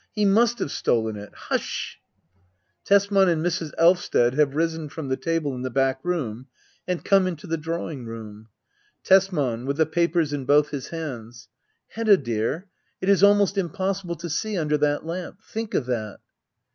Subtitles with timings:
[0.15, 1.29] He must have stolen it.
[1.31, 1.99] Hush!
[2.83, 3.71] Tesman and Mrs.
[3.77, 6.47] Elvsted have risen from the table in the back room,
[6.87, 8.47] and come into the drawing room,
[9.03, 9.63] Tesman.
[9.67, 11.49] [With the papers in both his hands,"]
[11.95, 12.65] Hedda dear,
[12.99, 15.39] it is almost impossible to see under that lamp.
[15.43, 16.17] Think of that